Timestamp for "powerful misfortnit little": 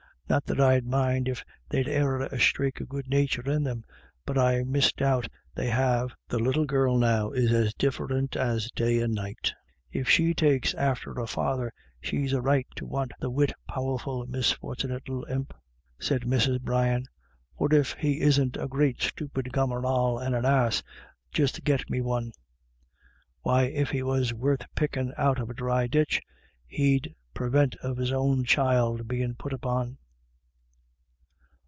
13.67-15.25